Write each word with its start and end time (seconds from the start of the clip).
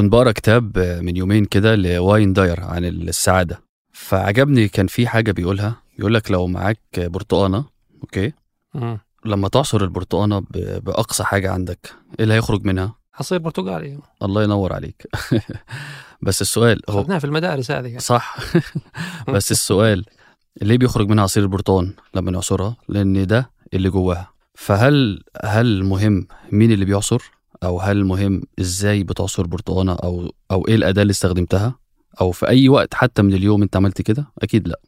كنت 0.00 0.12
بقرأ 0.12 0.32
كتاب 0.32 0.78
من 0.78 1.16
يومين 1.16 1.44
كده 1.44 1.74
لواين 1.74 2.32
داير 2.32 2.60
عن 2.60 2.84
السعادة. 2.84 3.62
فعجبني 3.92 4.68
كان 4.68 4.86
في 4.86 5.06
حاجة 5.06 5.32
بيقولها. 5.32 5.76
يقول 5.98 6.14
لك 6.14 6.30
لو 6.30 6.46
معاك 6.46 6.80
برتقانة 6.96 7.64
okay. 8.02 8.32
لما 9.24 9.48
تعصر 9.48 9.80
البرتقانة 9.84 10.42
بأقصى 10.54 11.24
حاجة 11.24 11.50
عندك 11.50 11.94
إيه 12.18 12.24
اللي 12.24 12.34
هيخرج 12.34 12.64
منها؟ 12.64 12.94
عصير 13.14 13.38
برتقالي. 13.38 13.98
الله 14.22 14.42
ينور 14.42 14.72
عليك. 14.72 15.06
بس 16.22 16.40
السؤال 16.42 16.80
هو 16.90 17.18
في 17.18 17.24
المدارس 17.24 17.70
هذه 17.70 17.98
صح. 17.98 18.36
بس 19.34 19.50
السؤال 19.50 20.04
ليه 20.62 20.78
بيخرج 20.78 21.08
منها 21.08 21.24
عصير 21.24 21.42
البرتقال 21.42 21.94
لما 22.14 22.30
نعصرها؟ 22.30 22.76
لأن 22.88 23.26
ده 23.26 23.50
اللي 23.74 23.90
جواها. 23.90 24.30
فهل 24.54 25.22
هل 25.44 25.84
مهم 25.84 26.26
مين 26.52 26.72
اللي 26.72 26.84
بيعصر؟ 26.84 27.39
أو 27.62 27.80
هل 27.80 28.04
مهم 28.04 28.42
إزاي 28.60 29.02
بتعصر 29.02 29.46
برتقانة 29.46 29.92
أو 29.92 30.32
أو 30.50 30.68
إيه 30.68 30.74
الأداة 30.74 31.02
اللي 31.02 31.10
استخدمتها؟ 31.10 31.78
أو 32.20 32.30
في 32.30 32.48
أي 32.48 32.68
وقت 32.68 32.94
حتى 32.94 33.22
من 33.22 33.34
اليوم 33.34 33.62
أنت 33.62 33.76
عملت 33.76 34.02
كده؟ 34.02 34.32
أكيد 34.38 34.68
لأ. 34.68 34.80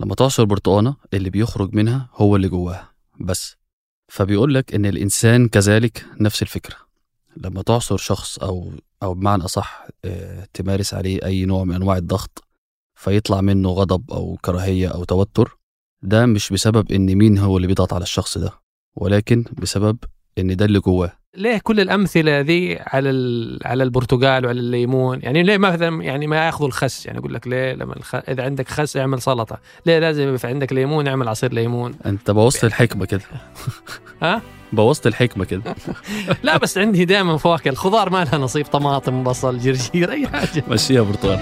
لما 0.00 0.14
تعصر 0.14 0.44
برتقانة 0.44 0.96
اللي 1.14 1.30
بيخرج 1.30 1.74
منها 1.74 2.08
هو 2.14 2.36
اللي 2.36 2.48
جواها. 2.48 2.90
بس 3.20 3.56
فبيقول 4.08 4.54
لك 4.54 4.74
إن 4.74 4.86
الإنسان 4.86 5.48
كذلك 5.48 6.06
نفس 6.20 6.42
الفكرة. 6.42 6.76
لما 7.36 7.62
تعصر 7.62 7.96
شخص 7.96 8.38
أو 8.38 8.72
أو 9.02 9.14
بمعنى 9.14 9.44
أصح 9.44 9.86
آه، 10.04 10.48
تمارس 10.54 10.94
عليه 10.94 11.24
أي 11.24 11.44
نوع 11.44 11.64
من 11.64 11.74
أنواع 11.74 11.96
الضغط 11.96 12.44
فيطلع 12.94 13.40
منه 13.40 13.68
غضب 13.70 14.10
أو 14.12 14.38
كراهية 14.44 14.88
أو 14.88 15.04
توتر 15.04 15.58
ده 16.02 16.26
مش 16.26 16.52
بسبب 16.52 16.92
إن 16.92 17.14
مين 17.14 17.38
هو 17.38 17.56
اللي 17.56 17.66
بيضغط 17.66 17.92
على 17.92 18.02
الشخص 18.02 18.38
ده 18.38 18.50
ولكن 18.96 19.44
بسبب 19.58 19.98
إن 20.38 20.56
ده 20.56 20.64
اللي 20.64 20.80
جواه. 20.80 21.12
ليه 21.36 21.58
كل 21.58 21.80
الأمثلة 21.80 22.40
ذي 22.40 22.78
على 22.80 23.10
على 23.64 23.82
البرتقال 23.82 24.46
وعلى 24.46 24.60
الليمون؟ 24.60 25.20
يعني 25.22 25.42
ليه 25.42 25.58
مثلا 25.58 26.02
يعني 26.02 26.26
ما 26.26 26.46
يأخذوا 26.46 26.68
الخس؟ 26.68 27.06
يعني 27.06 27.18
يقول 27.18 27.34
لك 27.34 27.48
ليه 27.48 27.72
لما 27.72 27.96
الخ... 27.96 28.14
إذا 28.14 28.44
عندك 28.44 28.68
خس 28.68 28.96
اعمل 28.96 29.22
سلطة. 29.22 29.58
ليه 29.86 29.98
لازم 29.98 30.22
يبقى 30.22 30.38
في 30.38 30.46
عندك 30.46 30.72
ليمون 30.72 31.08
اعمل 31.08 31.28
عصير 31.28 31.52
ليمون؟ 31.52 31.94
أنت 32.06 32.30
بوظت 32.30 32.64
الحكمة 32.64 33.06
كده. 33.06 33.22
ها؟ 34.22 34.42
بوظت 34.72 35.06
الحكمة 35.06 35.44
كده. 35.44 35.62
لا 36.42 36.56
بس 36.56 36.78
عندي 36.78 37.04
دائما 37.04 37.36
فواكه. 37.36 37.68
الخضار 37.68 38.10
ما 38.10 38.24
لها 38.24 38.38
نصيب 38.38 38.66
طماطم 38.66 39.22
بصل 39.22 39.58
جرجير 39.58 40.12
أي 40.12 40.26
حاجة. 40.28 40.64
مشيها 40.68 41.02
برتقال. 41.02 41.40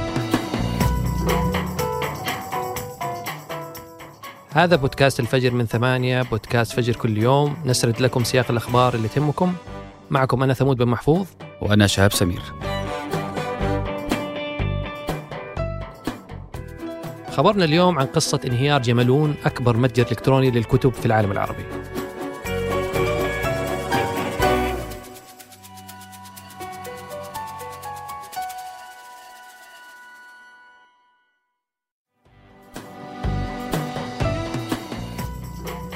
هذا 4.51 4.77
بودكاست 4.77 5.21
الفجر 5.21 5.51
من 5.51 5.67
ثمانية 5.67 6.23
بودكاست 6.23 6.73
فجر 6.73 6.97
كل 6.97 7.19
يوم. 7.19 7.57
نسرد 7.65 8.01
لكم 8.01 8.25
سياق 8.25 8.51
الأخبار 8.51 8.95
اللي 8.95 9.09
تهمكم. 9.09 9.55
معكم 10.13 10.43
أنا 10.43 10.55
ثمود 10.55 10.77
بن 10.77 10.89
محفوظ. 10.89 11.27
وأنا 11.61 11.87
شهاب 11.87 12.13
سمير. 12.13 12.43
خبرنا 17.31 17.65
اليوم 17.65 17.99
عن 17.99 18.07
قصة 18.07 18.41
انهيار 18.45 18.83
جملون 18.83 19.35
أكبر 19.45 19.77
متجر 19.77 20.07
إلكتروني 20.11 20.51
للكتب 20.51 20.93
في 20.93 21.07
العالم 21.07 21.33
العربي. 21.33 21.65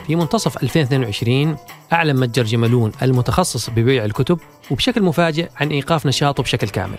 في 0.06 0.16
منتصف 0.16 0.62
2022 0.62 1.56
أعلن 1.92 2.20
متجر 2.20 2.42
جملون 2.42 2.92
المتخصص 3.02 3.70
ببيع 3.70 4.04
الكتب 4.04 4.38
وبشكل 4.70 5.02
مفاجئ 5.02 5.48
عن 5.56 5.68
إيقاف 5.68 6.06
نشاطه 6.06 6.42
بشكل 6.42 6.68
كامل. 6.68 6.98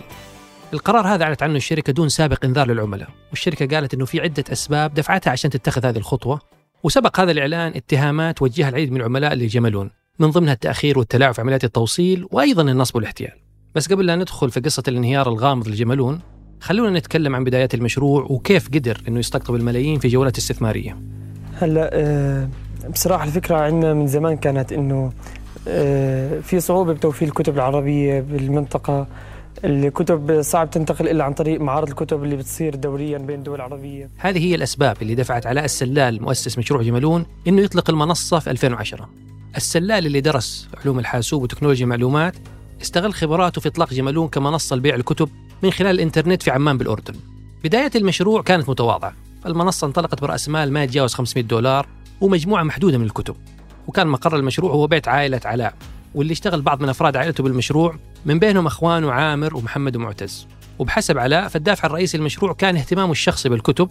القرار 0.73 1.07
هذا 1.07 1.23
أعلنت 1.23 1.43
عنه 1.43 1.55
الشركة 1.55 1.93
دون 1.93 2.09
سابق 2.09 2.45
إنذار 2.45 2.71
للعملاء 2.71 3.09
والشركة 3.29 3.75
قالت 3.75 3.93
أنه 3.93 4.05
في 4.05 4.21
عدة 4.21 4.43
أسباب 4.51 4.93
دفعتها 4.93 5.31
عشان 5.31 5.49
تتخذ 5.49 5.85
هذه 5.85 5.97
الخطوة 5.97 6.39
وسبق 6.83 7.19
هذا 7.19 7.31
الإعلان 7.31 7.71
اتهامات 7.75 8.41
وجهها 8.41 8.69
العديد 8.69 8.91
من 8.91 8.97
العملاء 8.97 9.33
لجملون 9.33 9.89
من 10.19 10.29
ضمنها 10.29 10.53
التأخير 10.53 10.99
والتلاعب 10.99 11.33
في 11.33 11.41
عمليات 11.41 11.63
التوصيل 11.63 12.27
وأيضا 12.31 12.61
النصب 12.61 12.95
والاحتيال. 12.95 13.33
بس 13.75 13.91
قبل 13.91 14.05
لا 14.05 14.15
ندخل 14.15 14.51
في 14.51 14.59
قصة 14.59 14.83
الانهيار 14.87 15.29
الغامض 15.29 15.67
لجملون 15.67 16.19
خلونا 16.59 16.99
نتكلم 16.99 17.35
عن 17.35 17.43
بدايات 17.43 17.73
المشروع 17.73 18.23
وكيف 18.29 18.67
قدر 18.67 19.01
أنه 19.07 19.19
يستقطب 19.19 19.55
الملايين 19.55 19.99
في 19.99 20.07
جولات 20.07 20.37
استثمارية. 20.37 20.97
هلا 21.53 21.89
آه، 21.93 22.49
بصراحة 22.93 23.23
الفكرة 23.23 23.55
عندنا 23.55 23.93
من 23.93 24.07
زمان 24.07 24.37
كانت 24.37 24.73
إنه 24.73 25.11
آه، 25.67 26.39
في 26.39 26.59
صعوبة 26.59 26.93
بتوفير 26.93 27.27
الكتب 27.27 27.55
العربية 27.55 28.19
بالمنطقة. 28.19 29.07
الكتب 29.63 30.41
صعب 30.41 30.69
تنتقل 30.69 31.07
إلا 31.07 31.23
عن 31.23 31.33
طريق 31.33 31.61
معارض 31.61 31.89
الكتب 31.89 32.23
اللي 32.23 32.35
بتصير 32.35 32.75
دوريا 32.75 33.17
بين 33.17 33.39
الدول 33.39 33.55
العربية 33.55 34.09
هذه 34.17 34.45
هي 34.45 34.55
الأسباب 34.55 34.97
اللي 35.01 35.15
دفعت 35.15 35.45
علاء 35.45 35.65
السلال 35.65 36.21
مؤسس 36.23 36.57
مشروع 36.57 36.81
جملون 36.81 37.25
أنه 37.47 37.61
يطلق 37.61 37.89
المنصة 37.89 38.39
في 38.39 38.51
2010 38.51 39.09
السلال 39.57 40.05
اللي 40.05 40.21
درس 40.21 40.67
علوم 40.83 40.99
الحاسوب 40.99 41.43
وتكنولوجيا 41.43 41.83
المعلومات 41.85 42.33
استغل 42.81 43.13
خبراته 43.13 43.61
في 43.61 43.67
إطلاق 43.67 43.93
جملون 43.93 44.27
كمنصة 44.27 44.75
لبيع 44.75 44.95
الكتب 44.95 45.29
من 45.63 45.71
خلال 45.71 45.95
الإنترنت 45.95 46.43
في 46.43 46.51
عمان 46.51 46.77
بالأردن. 46.77 47.13
بداية 47.63 47.91
المشروع 47.95 48.41
كانت 48.41 48.69
متواضعة. 48.69 49.13
المنصة 49.45 49.87
انطلقت 49.87 50.21
برأس 50.21 50.49
مال 50.49 50.73
ما 50.73 50.83
يتجاوز 50.83 51.13
500 51.13 51.45
دولار 51.45 51.87
ومجموعة 52.21 52.63
محدودة 52.63 52.97
من 52.97 53.05
الكتب. 53.05 53.35
وكان 53.87 54.07
مقر 54.07 54.35
المشروع 54.35 54.71
هو 54.71 54.87
بيت 54.87 55.07
عائلة 55.07 55.41
علاء 55.45 55.73
واللي 56.15 56.33
اشتغل 56.33 56.61
بعض 56.61 56.81
من 56.81 56.89
أفراد 56.89 57.17
عائلته 57.17 57.43
بالمشروع 57.43 57.95
من 58.25 58.39
بينهم 58.39 58.65
أخوانه 58.65 59.11
عامر 59.11 59.55
ومحمد 59.55 59.95
ومعتز. 59.95 60.47
وبحسب 60.79 61.17
علاء 61.17 61.47
فالدافع 61.47 61.87
الرئيسي 61.87 62.17
للمشروع 62.17 62.53
كان 62.53 62.77
اهتمامه 62.77 63.11
الشخصي 63.11 63.49
بالكتب 63.49 63.89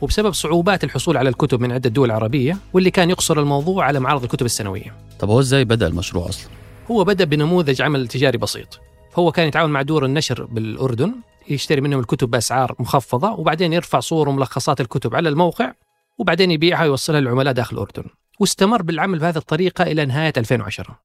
وبسبب 0.00 0.32
صعوبات 0.32 0.84
الحصول 0.84 1.16
على 1.16 1.28
الكتب 1.28 1.60
من 1.60 1.72
عدة 1.72 1.90
دول 1.90 2.10
عربية 2.10 2.58
واللي 2.72 2.90
كان 2.90 3.10
يقصر 3.10 3.40
الموضوع 3.40 3.84
على 3.84 4.00
معرض 4.00 4.22
الكتب 4.22 4.46
السنوية. 4.46 4.94
طب 5.18 5.30
هو 5.30 5.40
إزاي 5.40 5.64
بدأ 5.64 5.86
المشروع 5.86 6.28
أصلا؟ 6.28 6.50
هو 6.90 7.04
بدأ 7.04 7.24
بنموذج 7.24 7.82
عمل 7.82 8.08
تجاري 8.08 8.38
بسيط. 8.38 8.80
هو 9.16 9.32
كان 9.32 9.48
يتعاون 9.48 9.70
مع 9.70 9.82
دور 9.82 10.04
النشر 10.04 10.44
بالأردن 10.44 11.14
يشتري 11.48 11.80
منهم 11.80 12.00
الكتب 12.00 12.30
بأسعار 12.30 12.74
مخفضة 12.78 13.30
وبعدين 13.32 13.72
يرفع 13.72 14.00
صور 14.00 14.28
وملخصات 14.28 14.80
الكتب 14.80 15.14
على 15.14 15.28
الموقع 15.28 15.72
وبعدين 16.18 16.50
يبيعها 16.50 16.82
ويوصلها 16.82 17.20
للعملاء 17.20 17.52
داخل 17.52 17.76
الأردن 17.76 18.04
واستمر 18.40 18.82
بالعمل 18.82 19.18
بهذه 19.18 19.36
الطريقة 19.36 19.82
إلى 19.82 20.04
نهاية 20.04 20.32
2010 20.36 21.00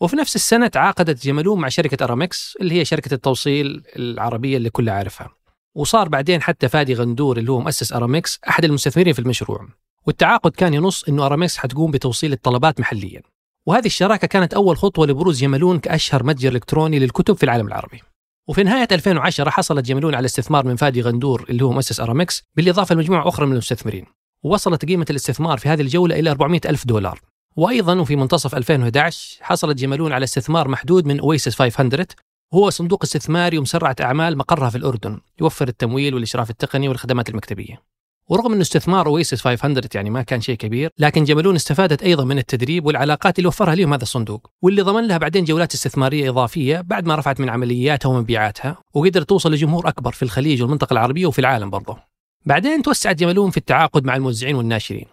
وفي 0.00 0.16
نفس 0.16 0.36
السنة 0.36 0.66
تعاقدت 0.66 1.24
جملون 1.26 1.60
مع 1.60 1.68
شركة 1.68 2.04
أرامكس 2.04 2.56
اللي 2.60 2.74
هي 2.74 2.84
شركة 2.84 3.14
التوصيل 3.14 3.82
العربية 3.96 4.56
اللي 4.56 4.70
كلها 4.70 4.94
عارفها. 4.94 5.30
وصار 5.74 6.08
بعدين 6.08 6.42
حتى 6.42 6.68
فادي 6.68 6.94
غندور 6.94 7.38
اللي 7.38 7.52
هو 7.52 7.60
مؤسس 7.60 7.92
أرامكس 7.92 8.38
أحد 8.48 8.64
المستثمرين 8.64 9.12
في 9.12 9.18
المشروع. 9.18 9.68
والتعاقد 10.06 10.50
كان 10.50 10.74
ينص 10.74 11.04
أنه 11.04 11.26
أرامكس 11.26 11.56
حتقوم 11.56 11.90
بتوصيل 11.90 12.32
الطلبات 12.32 12.80
محليا. 12.80 13.22
وهذه 13.66 13.86
الشراكة 13.86 14.26
كانت 14.26 14.54
أول 14.54 14.76
خطوة 14.76 15.06
لبروز 15.06 15.40
جملون 15.40 15.78
كأشهر 15.78 16.24
متجر 16.24 16.52
إلكتروني 16.52 16.98
للكتب 16.98 17.36
في 17.36 17.42
العالم 17.42 17.66
العربي. 17.66 18.00
وفي 18.48 18.62
نهاية 18.62 18.88
2010 18.92 19.50
حصلت 19.50 19.84
جملون 19.84 20.14
على 20.14 20.24
استثمار 20.24 20.66
من 20.66 20.76
فادي 20.76 21.02
غندور 21.02 21.46
اللي 21.50 21.64
هو 21.64 21.72
مؤسس 21.72 22.00
أرامكس 22.00 22.42
بالإضافة 22.56 22.94
لمجموعة 22.94 23.28
أخرى 23.28 23.46
من 23.46 23.52
المستثمرين. 23.52 24.06
ووصلت 24.42 24.84
قيمة 24.84 25.06
الاستثمار 25.10 25.58
في 25.58 25.68
هذه 25.68 25.80
الجولة 25.80 26.18
إلى 26.18 26.30
400 26.30 26.60
ألف 26.66 26.86
دولار. 26.86 27.20
وأيضا 27.56 28.00
وفي 28.00 28.16
منتصف 28.16 28.54
2011 28.54 29.38
حصلت 29.40 29.78
جملون 29.78 30.12
على 30.12 30.24
استثمار 30.24 30.68
محدود 30.68 31.06
من 31.06 31.20
أويسس 31.20 31.54
500 31.54 32.06
وهو 32.52 32.70
صندوق 32.70 33.04
استثماري 33.04 33.58
ومسرعة 33.58 33.96
أعمال 34.00 34.38
مقرها 34.38 34.70
في 34.70 34.78
الأردن 34.78 35.20
يوفر 35.40 35.68
التمويل 35.68 36.14
والإشراف 36.14 36.50
التقني 36.50 36.88
والخدمات 36.88 37.28
المكتبية. 37.28 37.82
ورغم 38.28 38.52
أن 38.52 38.60
استثمار 38.60 39.06
أويسس 39.06 39.40
500 39.40 39.82
يعني 39.94 40.10
ما 40.10 40.22
كان 40.22 40.40
شيء 40.40 40.56
كبير 40.56 40.90
لكن 40.98 41.24
جملون 41.24 41.54
استفادت 41.54 42.02
أيضا 42.02 42.24
من 42.24 42.38
التدريب 42.38 42.86
والعلاقات 42.86 43.38
اللي 43.38 43.48
وفرها 43.48 43.74
لهم 43.74 43.92
هذا 43.92 44.02
الصندوق 44.02 44.50
واللي 44.62 44.82
ضمن 44.82 45.06
لها 45.06 45.18
بعدين 45.18 45.44
جولات 45.44 45.74
استثمارية 45.74 46.30
إضافية 46.30 46.80
بعد 46.80 47.06
ما 47.06 47.14
رفعت 47.14 47.40
من 47.40 47.50
عملياتها 47.50 48.08
ومبيعاتها 48.08 48.76
وقدرت 48.94 49.28
توصل 49.28 49.52
لجمهور 49.52 49.88
أكبر 49.88 50.12
في 50.12 50.22
الخليج 50.22 50.62
والمنطقة 50.62 50.92
العربية 50.92 51.26
وفي 51.26 51.38
العالم 51.38 51.70
برضه. 51.70 52.17
بعدين 52.46 52.82
توسعت 52.82 53.16
جملون 53.16 53.50
في 53.50 53.56
التعاقد 53.56 54.04
مع 54.04 54.16
الموزعين 54.16 54.54
والناشرين 54.54 55.06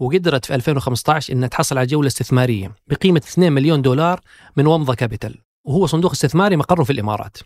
وقدرت 0.00 0.44
في 0.44 0.54
2015 0.54 1.32
إنها 1.32 1.48
تحصل 1.48 1.78
على 1.78 1.86
جولة 1.86 2.06
استثمارية 2.06 2.72
بقيمة 2.86 3.22
2 3.28 3.52
مليون 3.52 3.82
دولار 3.82 4.20
من 4.56 4.66
ومضه 4.66 4.94
كابيتال 4.94 5.38
وهو 5.64 5.86
صندوق 5.86 6.10
استثماري 6.10 6.56
مقره 6.56 6.84
في 6.84 6.92
الإمارات. 6.92 7.38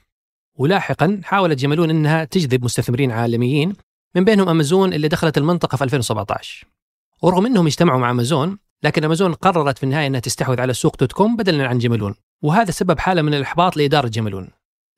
ولاحقا 0.58 1.20
حاولت 1.24 1.58
جملون 1.58 1.90
إنها 1.90 2.24
تجذب 2.24 2.64
مستثمرين 2.64 3.10
عالميين 3.10 3.72
من 4.14 4.24
بينهم 4.24 4.48
أمازون 4.48 4.92
اللي 4.92 5.08
دخلت 5.08 5.38
المنطقة 5.38 5.76
في 5.76 5.84
2017. 5.84 6.66
ورغم 7.22 7.46
إنهم 7.46 7.66
اجتمعوا 7.66 8.00
مع 8.00 8.10
أمازون 8.10 8.58
لكن 8.82 9.04
أمازون 9.04 9.34
قررت 9.34 9.78
في 9.78 9.84
النهاية 9.84 10.06
إنها 10.06 10.20
تستحوذ 10.20 10.60
على 10.60 10.74
سوق 10.74 10.96
دوت 10.96 11.12
كوم 11.12 11.36
بدلا 11.36 11.66
عن 11.66 11.78
جملون 11.78 12.14
وهذا 12.42 12.70
سبب 12.70 12.98
حالة 12.98 13.22
من 13.22 13.34
الإحباط 13.34 13.76
لإدارة 13.76 14.08
جملون. 14.08 14.48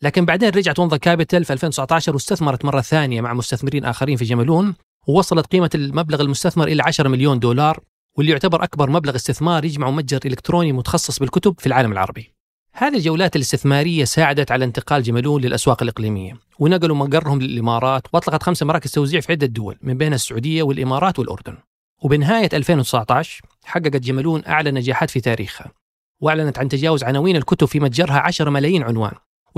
لكن 0.02 0.24
بعدين 0.24 0.48
رجعت 0.48 0.78
ومضه 0.78 0.96
كابيتال 0.96 1.44
في 1.44 1.52
2019 1.52 2.14
واستثمرت 2.14 2.64
مرة 2.64 2.80
ثانية 2.80 3.20
مع 3.20 3.34
مستثمرين 3.34 3.84
آخرين 3.84 4.16
في 4.16 4.24
جملون 4.24 4.74
ووصلت 5.06 5.46
قيمة 5.46 5.70
المبلغ 5.74 6.20
المستثمر 6.20 6.68
إلى 6.68 6.82
10 6.82 7.08
مليون 7.08 7.38
دولار 7.38 7.80
واللي 8.16 8.32
يعتبر 8.32 8.62
أكبر 8.64 8.90
مبلغ 8.90 9.16
استثمار 9.16 9.64
يجمع 9.64 9.90
متجر 9.90 10.20
إلكتروني 10.26 10.72
متخصص 10.72 11.18
بالكتب 11.18 11.54
في 11.58 11.66
العالم 11.66 11.92
العربي. 11.92 12.34
هذه 12.72 12.96
الجولات 12.96 13.36
الاستثمارية 13.36 14.04
ساعدت 14.04 14.52
على 14.52 14.64
انتقال 14.64 15.02
جمالون 15.02 15.42
للأسواق 15.42 15.82
الإقليمية 15.82 16.36
ونقلوا 16.58 16.96
مقرهم 16.96 17.40
للإمارات 17.40 18.02
وأطلقت 18.12 18.42
خمس 18.42 18.62
مراكز 18.62 18.90
توزيع 18.90 19.20
في 19.20 19.32
عدة 19.32 19.46
دول 19.46 19.76
من 19.82 19.98
بينها 19.98 20.14
السعودية 20.14 20.62
والإمارات 20.62 21.18
والأردن. 21.18 21.56
وبنهاية 22.02 22.48
2019 22.52 23.42
حققت 23.64 23.96
جمالون 23.96 24.42
أعلى 24.46 24.70
نجاحات 24.70 25.10
في 25.10 25.20
تاريخها 25.20 25.72
وأعلنت 26.20 26.58
عن 26.58 26.68
تجاوز 26.68 27.04
عناوين 27.04 27.36
الكتب 27.36 27.66
في 27.66 27.80
متجرها 27.80 28.18
10 28.18 28.50
ملايين 28.50 28.82
عنوان. 28.82 29.12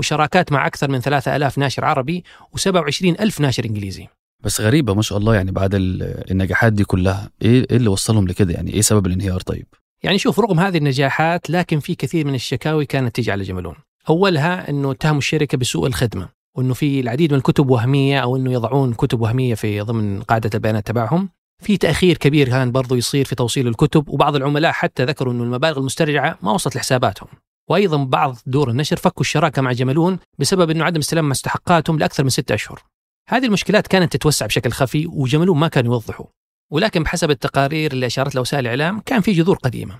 وشراكات 0.05 0.51
مع 0.51 0.67
أكثر 0.67 0.91
من 0.91 0.99
3000 0.99 1.57
ناشر 1.57 1.85
عربي 1.85 2.23
و27 2.57 3.03
ألف 3.03 3.39
ناشر 3.39 3.65
إنجليزي. 3.65 4.07
بس 4.43 4.61
غريبة 4.61 4.93
ما 4.93 5.01
شاء 5.01 5.17
الله 5.17 5.35
يعني 5.35 5.51
بعد 5.51 5.75
ال- 5.75 6.31
النجاحات 6.31 6.73
دي 6.73 6.83
كلها. 6.83 7.29
إيه 7.41 7.65
إيه 7.71 7.77
اللي 7.77 7.89
وصلهم 7.89 8.27
لكده 8.27 8.53
يعني؟ 8.53 8.73
إيه 8.73 8.81
سبب 8.81 9.05
الانهيار 9.07 9.39
طيب؟ 9.39 9.65
يعني 10.03 10.17
شوف 10.17 10.39
رغم 10.39 10.59
هذه 10.59 10.77
النجاحات 10.77 11.49
لكن 11.49 11.79
في 11.79 11.95
كثير 11.95 12.27
من 12.27 12.35
الشكاوي 12.35 12.85
كانت 12.85 13.15
تيجي 13.15 13.31
على 13.31 13.43
جمالون 13.43 13.75
أولها 14.09 14.69
أنه 14.69 14.91
اتهموا 14.91 15.17
الشركة 15.17 15.57
بسوء 15.57 15.87
الخدمة 15.87 16.29
وأنه 16.57 16.73
في 16.73 16.99
العديد 16.99 17.31
من 17.31 17.37
الكتب 17.37 17.69
وهمية 17.69 18.19
أو 18.19 18.35
أنه 18.35 18.51
يضعون 18.53 18.93
كتب 18.93 19.21
وهمية 19.21 19.55
في 19.55 19.81
ضمن 19.81 20.21
قاعدة 20.21 20.49
البيانات 20.53 20.87
تبعهم. 20.87 21.29
في 21.63 21.77
تأخير 21.77 22.17
كبير 22.17 22.49
كان 22.49 22.71
برضو 22.71 22.95
يصير 22.95 23.25
في 23.25 23.35
توصيل 23.35 23.67
الكتب 23.67 24.09
وبعض 24.09 24.35
العملاء 24.35 24.71
حتى 24.71 25.05
ذكروا 25.05 25.33
أنه 25.33 25.43
المبالغ 25.43 25.77
المسترجعة 25.79 26.37
ما 26.41 26.51
وصلت 26.51 26.75
لحساباتهم. 26.75 27.27
وأيضا 27.71 28.03
بعض 28.03 28.37
دور 28.45 28.69
النشر 28.69 28.95
فكوا 28.95 29.21
الشراكة 29.21 29.61
مع 29.61 29.71
جمالون 29.71 30.19
بسبب 30.39 30.69
أنه 30.69 30.83
عدم 30.83 30.99
استلام 30.99 31.29
مستحقاتهم 31.29 31.99
لأكثر 31.99 32.23
من 32.23 32.29
ستة 32.29 32.55
أشهر. 32.55 32.83
هذه 33.29 33.45
المشكلات 33.45 33.87
كانت 33.87 34.13
تتوسع 34.13 34.45
بشكل 34.45 34.71
خفي 34.71 35.07
وجمالون 35.07 35.57
ما 35.57 35.67
كانوا 35.67 35.93
يوضحوا. 35.93 36.25
ولكن 36.71 37.03
بحسب 37.03 37.31
التقارير 37.31 37.91
اللي 37.91 38.05
أشارت 38.05 38.35
لها 38.35 38.41
وسائل 38.41 38.63
الإعلام 38.63 38.99
كان 38.99 39.21
في 39.21 39.31
جذور 39.31 39.55
قديمة. 39.55 39.99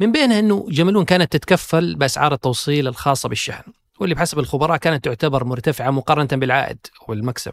من 0.00 0.12
بينها 0.12 0.38
أنه 0.38 0.66
جمالون 0.70 1.04
كانت 1.04 1.32
تتكفل 1.32 1.94
بأسعار 1.94 2.34
التوصيل 2.34 2.88
الخاصة 2.88 3.28
بالشحن 3.28 3.72
واللي 4.00 4.14
بحسب 4.14 4.38
الخبراء 4.38 4.76
كانت 4.76 5.04
تعتبر 5.04 5.44
مرتفعة 5.44 5.90
مقارنة 5.90 6.28
بالعائد 6.32 6.78
والمكسب. 7.08 7.52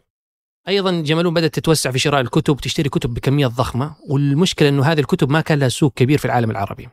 أيضا 0.67 1.01
جمالون 1.01 1.33
بدأت 1.33 1.55
تتوسع 1.55 1.91
في 1.91 1.99
شراء 1.99 2.21
الكتب 2.21 2.57
تشتري 2.57 2.89
كتب 2.89 3.13
بكميات 3.13 3.51
ضخمة 3.51 3.95
والمشكلة 4.09 4.69
إنه 4.69 4.83
هذه 4.83 4.99
الكتب 4.99 5.29
ما 5.29 5.41
كان 5.41 5.59
لها 5.59 5.69
سوق 5.69 5.93
كبير 5.93 6.17
في 6.17 6.25
العالم 6.25 6.51
العربي. 6.51 6.89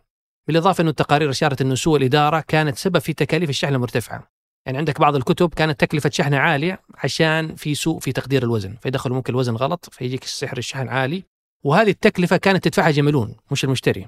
بالإضافة 0.49 0.83
إنه 0.83 0.91
التقارير 0.91 1.31
اشارت 1.31 1.61
إنه 1.61 1.75
سوء 1.75 1.97
الإدارة 1.97 2.45
كانت 2.49 2.77
سبب 2.77 2.99
في 2.99 3.13
تكاليف 3.13 3.51
الشحن 3.51 3.75
المرتفعة. 3.75 4.33
يعني 4.67 4.79
عندك 4.79 5.01
بعض 5.01 5.17
الكتب 5.17 5.55
كانت 5.55 5.81
تكلفة 5.81 6.11
شحنها 6.11 6.39
عالية 6.39 6.81
عشان 6.95 7.55
في 7.55 7.75
سوء 7.75 8.01
في 8.01 8.13
تقدير 8.13 8.43
الوزن 8.43 8.77
فيدخلوا 8.83 9.17
ممكن 9.17 9.33
الوزن 9.33 9.55
غلط 9.55 9.89
فيجيك 9.93 10.25
سعر 10.25 10.59
الشحن 10.59 10.89
عالي 10.89 11.25
وهذه 11.65 11.91
التكلفة 11.91 12.37
كانت 12.37 12.65
تدفعها 12.65 12.91
جمالون 12.91 13.37
مش 13.51 13.65
المشتري. 13.65 14.07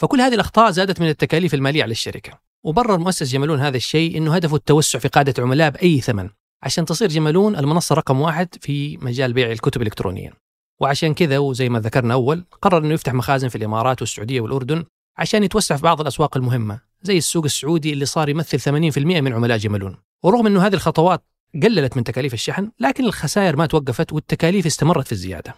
فكل 0.00 0.20
هذه 0.20 0.34
الأخطاء 0.34 0.70
زادت 0.70 1.00
من 1.00 1.08
التكاليف 1.08 1.54
المالية 1.54 1.82
على 1.82 1.92
الشركة. 1.92 2.38
وبرر 2.64 2.98
مؤسس 2.98 3.32
جمالون 3.32 3.60
هذا 3.60 3.76
الشيء 3.76 4.16
إنه 4.16 4.34
هدفه 4.34 4.56
التوسع 4.56 4.98
في 4.98 5.08
قاعدة 5.08 5.34
عملاء 5.38 5.70
بأي 5.70 6.00
ثمن. 6.00 6.28
عشان 6.62 6.84
تصير 6.84 7.08
جمالون 7.08 7.56
المنصة 7.56 7.94
رقم 7.94 8.20
واحد 8.20 8.48
في 8.60 8.96
مجال 8.96 9.32
بيع 9.32 9.52
الكتب 9.52 9.82
إلكترونيا. 9.82 10.32
وعشان 10.80 11.14
كذا 11.14 11.38
وزي 11.38 11.68
ما 11.68 11.80
ذكرنا 11.80 12.14
أول 12.14 12.44
قرر 12.62 12.78
أنه 12.78 12.94
يفتح 12.94 13.14
مخازن 13.14 13.48
في 13.48 13.56
الإمارات 13.56 14.02
والسعودية 14.02 14.40
والأردن 14.40 14.84
عشان 15.18 15.44
يتوسع 15.44 15.76
في 15.76 15.82
بعض 15.82 16.00
الأسواق 16.00 16.36
المهمة 16.36 16.80
زي 17.02 17.18
السوق 17.18 17.44
السعودي 17.44 17.92
اللي 17.92 18.04
صار 18.04 18.28
يمثل 18.28 18.60
80% 18.60 18.98
من 18.98 19.32
عملاء 19.32 19.58
جمالون 19.58 19.96
ورغم 20.22 20.46
أنه 20.46 20.66
هذه 20.66 20.74
الخطوات 20.74 21.24
قللت 21.62 21.96
من 21.96 22.04
تكاليف 22.04 22.34
الشحن 22.34 22.70
لكن 22.80 23.04
الخسائر 23.04 23.56
ما 23.56 23.66
توقفت 23.66 24.12
والتكاليف 24.12 24.66
استمرت 24.66 25.06
في 25.06 25.12
الزيادة. 25.12 25.54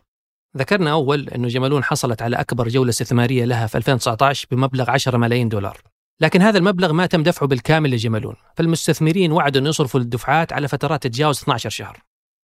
ذكرنا 0.56 0.93
أول 0.93 1.29
أنه 1.29 1.49
جمالون 1.49 1.85
حصلت 1.85 2.23
على 2.23 2.37
أكبر 2.37 2.69
جولة 2.69 2.91
استثمارية 2.91 3.45
لها 3.45 3.67
في 3.67 3.79
2019 3.79 4.47
بمبلغ 4.51 4.91
10 4.91 5.17
ملايين 5.17 5.49
دولار. 5.49 5.81
لكن 6.21 6.43
هذا 6.43 6.59
المبلغ 6.59 6.93
ما 6.93 7.07
تم 7.07 7.23
دفعه 7.23 7.49
بالكامل 7.49 7.91
لجمالون 7.91 8.35
فالمستثمرين 8.57 9.33
وعدوا 9.33 9.61
أن 9.61 9.67
يصرفوا 9.67 10.00
الدفعات 10.00 10.53
على 10.53 10.69
فترات 10.69 11.03
تتجاوز 11.03 11.39
12 11.39 11.71
شهر. 11.71 11.99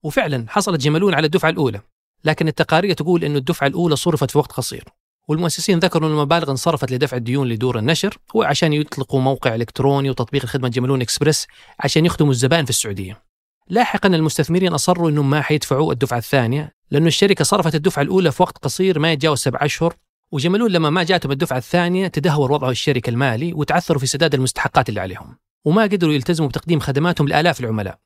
وفعلا 0.04 0.46
حصلت 0.48 0.80
جمالون 0.80 1.14
على 1.14 1.26
الدفعة 1.26 1.50
الأولى 1.50 1.80
لكن 2.24 2.48
التقارير 2.48 2.92
تقول 2.92 3.24
أن 3.24 3.36
الدفعة 3.36 3.66
الأولى 3.66 3.96
صرفت 3.96 4.30
في 4.30 4.38
وقت 4.38 4.52
قصير. 4.52 4.84
والمؤسسين 5.28 5.78
ذكروا 5.78 6.08
أن 6.08 6.12
المبالغ 6.14 6.50
انصرفت 6.50 6.92
لدفع 6.92 7.16
الديون 7.16 7.48
لدور 7.48 7.78
النشر 7.78 8.18
وعشان 8.34 8.72
يطلقوا 8.72 9.20
موقع 9.20 9.54
إلكتروني 9.54 10.10
وتطبيق 10.10 10.46
خدمة 10.46 10.68
جمالون 10.68 11.00
إكسبرس 11.00 11.46
عشان 11.80 12.06
يخدموا 12.06 12.30
الزبائن 12.30 12.64
في 12.64 12.70
السعودية. 12.70 13.22
لاحقا 13.68 14.08
المستثمرين 14.08 14.72
أصروا 14.72 15.10
أنهم 15.10 15.30
ما 15.30 15.40
حيدفعوا 15.40 15.92
الدفعة 15.92 16.18
الثانية 16.18 16.74
لأن 16.90 17.06
الشركة 17.06 17.44
صرفت 17.44 17.74
الدفعة 17.74 18.02
الأولى 18.02 18.32
في 18.32 18.42
وقت 18.42 18.58
قصير 18.58 18.98
ما 18.98 19.12
يتجاوز 19.12 19.38
سبع 19.38 19.58
أشهر 19.62 19.94
وجمالون 20.32 20.70
لما 20.70 20.90
ما 20.90 21.02
جاتهم 21.02 21.32
الدفعة 21.32 21.58
الثانية 21.58 22.08
تدهور 22.08 22.52
وضع 22.52 22.70
الشركة 22.70 23.10
المالي 23.10 23.52
وتعثروا 23.52 24.00
في 24.00 24.06
سداد 24.06 24.34
المستحقات 24.34 24.88
اللي 24.88 25.00
عليهم. 25.00 25.36
وما 25.64 25.82
قدروا 25.82 26.14
يلتزموا 26.14 26.48
بتقديم 26.48 26.80
خدماتهم 26.80 27.28
لآلاف 27.28 27.60
العملاء. 27.60 27.98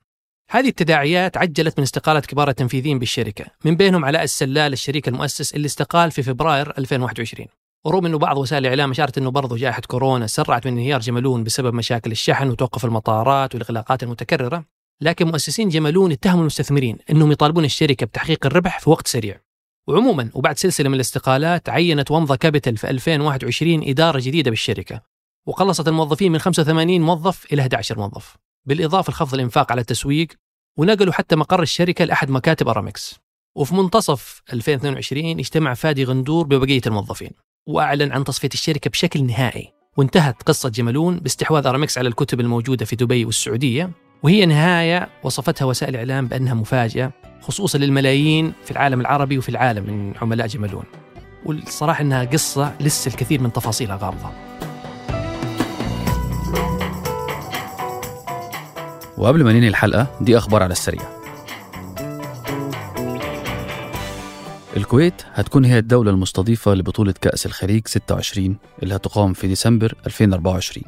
هذه 0.51 0.69
التداعيات 0.69 1.37
عجلت 1.37 1.79
من 1.79 1.83
استقالة 1.83 2.21
كبار 2.21 2.49
التنفيذيين 2.49 2.99
بالشركة 2.99 3.45
من 3.65 3.77
بينهم 3.77 4.05
علاء 4.05 4.23
السلال 4.23 4.73
الشريك 4.73 5.09
المؤسس 5.09 5.55
اللي 5.55 5.67
استقال 5.67 6.11
في 6.11 6.23
فبراير 6.23 6.79
2021 6.79 7.49
ورغم 7.85 8.07
إنه 8.07 8.19
بعض 8.19 8.37
وسائل 8.37 8.63
الاعلام 8.63 8.91
أشارت 8.91 9.19
إنه 9.19 9.31
برضه 9.31 9.57
جائحة 9.57 9.83
كورونا 9.87 10.27
سرعت 10.27 10.67
من 10.67 10.73
انهيار 10.73 11.01
جمالون 11.01 11.45
بسبب 11.45 11.75
مشاكل 11.75 12.13
الشحن 12.13 12.51
وتوقف 12.51 12.85
المطارات 12.85 13.55
والإغلاقات 13.55 14.03
المتكررة 14.03 14.65
لكن 15.01 15.27
مؤسسين 15.27 15.69
جمالون 15.69 16.13
اتهموا 16.13 16.41
المستثمرين 16.41 16.99
إنهم 17.11 17.33
يطالبون 17.33 17.65
الشركة 17.65 18.07
بتحقيق 18.07 18.47
الربح 18.47 18.81
في 18.81 18.91
وقت 18.91 19.07
سريع. 19.07 19.41
وعموما 19.89 20.31
وبعد 20.35 20.59
سلسلة 20.59 20.89
من 20.89 20.95
الاستقالات 20.95 21.69
عينت 21.69 22.11
ومضة 22.11 22.37
كابيتال 22.37 22.77
في 22.77 22.91
2021 22.91 23.89
إدارة 23.89 24.19
جديدة 24.19 24.51
بالشركة 24.51 25.03
وقلصت 25.47 25.89
الموظفين 25.89 26.33
من 26.33 26.39
85 26.39 27.01
موظف 27.01 27.53
إلى 27.53 27.63
11 27.63 27.99
موظف. 27.99 28.37
بالإضافة 28.67 29.11
لخفض 29.11 29.35
الإنفاق 29.35 29.73
على 29.73 29.81
التسويق 29.81 30.29
ونقلوا 30.79 31.13
حتى 31.13 31.37
مقر 31.37 31.63
الشركة 31.63 32.05
لأحد 32.05 32.31
مكاتب 32.31 32.69
أرامكس. 32.69 33.21
وفي 33.57 33.75
منتصف 33.75 34.43
2022 34.53 35.39
اجتمع 35.39 35.75
فادي 35.75 36.05
غندور 36.05 36.47
ببقية 36.47 36.81
الموظفين 36.87 37.31
وأعلن 37.69 38.13
عن 38.13 38.25
تصفية 38.25 38.49
الشركة 38.55 38.91
بشكل 38.91 39.25
نهائي. 39.25 39.73
وانتهت 39.97 40.43
قصة 40.43 40.69
جمالون 40.69 41.19
باستحواذ 41.19 41.67
أرامكس 41.67 41.99
على 41.99 42.09
الكتب 42.09 42.41
الموجودة 42.41 42.85
في 42.85 42.97
دبي 42.97 43.25
والسعودية 43.25 43.91
وهي 44.23 44.47
نهاية 44.47 45.09
وصفتها 45.23 45.65
وسائل 45.65 45.95
الاعلام 45.95 46.27
بأنها 46.27 46.55
مفاجأة 46.55 47.13
خصوصا 47.41 47.79
للملايين 47.79 48.53
في 48.65 48.71
العالم 48.71 49.01
العربي 49.01 49.39
وفي 49.39 49.49
العالم 49.49 49.85
من 49.85 50.15
عملاء 50.23 50.47
جمالون 50.47 50.85
والصراحة 51.45 52.03
إنها 52.03 52.25
قصة 52.25 52.75
لسه 52.81 53.09
الكثير 53.09 53.41
من 53.41 53.53
تفاصيلها 53.53 53.97
غامضه 53.97 54.31
وقبل 59.25 59.45
ما 59.45 59.53
ننهي 59.53 59.69
الحلقة 59.69 60.19
دي 60.21 60.39
أخبار 60.39 60.63
على 60.63 60.73
السريع. 60.73 61.03
الكويت 64.77 65.23
هتكون 65.33 65.65
هي 65.65 65.79
الدولة 65.79 66.11
المستضيفة 66.11 66.75
لبطولة 66.75 67.15
كأس 67.21 67.47
الخليج 67.47 67.87
26 67.89 68.57
اللي 68.83 68.97
هتقام 68.97 69.33
في 69.33 69.47
ديسمبر 69.47 69.95
2024 70.07 70.85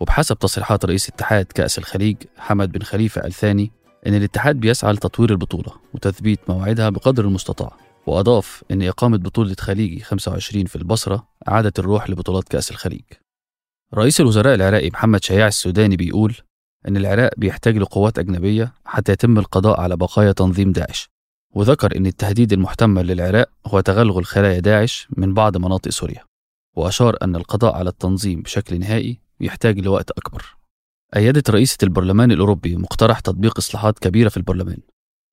وبحسب 0.00 0.38
تصريحات 0.38 0.84
رئيس 0.84 1.08
اتحاد 1.08 1.44
كأس 1.44 1.78
الخليج 1.78 2.16
حمد 2.38 2.72
بن 2.72 2.82
خليفة 2.82 3.26
الثاني 3.26 3.72
إن 4.06 4.14
الاتحاد 4.14 4.56
بيسعى 4.56 4.92
لتطوير 4.92 5.30
البطولة 5.30 5.72
وتثبيت 5.94 6.40
موعدها 6.48 6.88
بقدر 6.88 7.24
المستطاع 7.24 7.76
وأضاف 8.06 8.64
إن 8.70 8.82
إقامة 8.82 9.16
بطولة 9.18 9.56
خليجي 9.60 10.00
25 10.00 10.64
في 10.64 10.76
البصرة 10.76 11.28
أعادت 11.48 11.78
الروح 11.78 12.10
لبطولات 12.10 12.48
كأس 12.48 12.70
الخليج. 12.70 13.04
رئيس 13.94 14.20
الوزراء 14.20 14.54
العراقي 14.54 14.90
محمد 14.90 15.24
شياع 15.24 15.46
السوداني 15.46 15.96
بيقول 15.96 16.36
إن 16.88 16.96
العراق 16.96 17.30
بيحتاج 17.36 17.78
لقوات 17.78 18.18
أجنبية 18.18 18.72
حتى 18.84 19.12
يتم 19.12 19.38
القضاء 19.38 19.80
على 19.80 19.96
بقايا 19.96 20.32
تنظيم 20.32 20.72
داعش. 20.72 21.08
وذكر 21.54 21.96
إن 21.96 22.06
التهديد 22.06 22.52
المحتمل 22.52 23.06
للعراق 23.06 23.48
هو 23.66 23.80
تغلغل 23.80 24.24
خلايا 24.24 24.60
داعش 24.60 25.08
من 25.16 25.34
بعض 25.34 25.56
مناطق 25.56 25.90
سوريا 25.90 26.24
وأشار 26.76 27.16
أن 27.22 27.36
القضاء 27.36 27.74
على 27.74 27.90
التنظيم 27.90 28.42
بشكل 28.42 28.80
نهائي 28.80 29.18
يحتاج 29.40 29.80
لوقت 29.80 30.10
أكبر. 30.10 30.56
أيدت 31.16 31.50
رئيسة 31.50 31.76
البرلمان 31.82 32.32
الأوروبي 32.32 32.76
مقترح 32.76 33.20
تطبيق 33.20 33.58
إصلاحات 33.58 33.98
كبيرة 33.98 34.28
في 34.28 34.36
البرلمان 34.36 34.78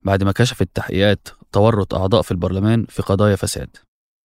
بعد 0.02 0.24
ما 0.24 0.32
كشفت 0.32 0.68
تحقيقات 0.74 1.28
تورط 1.52 1.94
أعضاء 1.94 2.22
في 2.22 2.30
البرلمان 2.30 2.86
في 2.88 3.02
قضايا 3.02 3.36
فساد. 3.36 3.76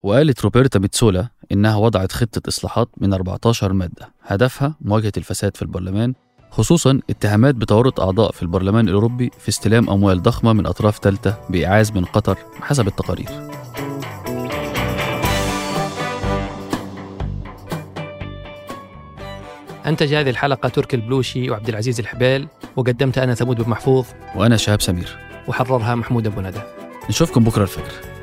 وقالت 0.03 0.41
روبرتا 0.41 0.79
ميتسولا 0.79 1.29
إنها 1.51 1.75
وضعت 1.75 2.11
خطة 2.11 2.41
إصلاحات 2.47 2.89
من 2.97 3.13
14 3.13 3.73
مادة 3.73 4.13
هدفها 4.21 4.75
مواجهة 4.81 5.11
الفساد 5.17 5.55
في 5.55 5.61
البرلمان 5.61 6.13
خصوصا 6.51 6.99
اتهامات 7.09 7.55
بتورط 7.55 7.99
أعضاء 7.99 8.31
في 8.31 8.41
البرلمان 8.43 8.87
الأوروبي 8.87 9.31
في 9.39 9.49
استلام 9.49 9.89
أموال 9.89 10.21
ضخمة 10.21 10.53
من 10.53 10.65
أطراف 10.65 10.97
ثالثة 10.97 11.37
بإعاز 11.49 11.91
من 11.91 12.05
قطر 12.05 12.37
حسب 12.61 12.87
التقارير. 12.87 13.29
أنتج 19.85 20.13
هذه 20.13 20.29
الحلقة 20.29 20.69
تركي 20.69 20.95
البلوشي 20.95 21.49
وعبد 21.49 21.69
العزيز 21.69 21.99
الحبيل 21.99 22.47
وقدمتها 22.75 23.23
أنا 23.23 23.33
ثمود 23.33 23.61
بن 23.61 23.69
محفوظ 23.69 24.05
وأنا 24.35 24.57
شهاب 24.57 24.81
سمير. 24.81 25.17
وحررها 25.47 25.95
محمود 25.95 26.27
ابو 26.27 26.41
ندى. 26.41 26.61
نشوفكم 27.09 27.43
بكرة 27.43 27.63
الفجر. 27.63 28.16